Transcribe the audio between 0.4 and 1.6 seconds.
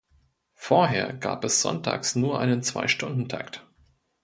Vorher gab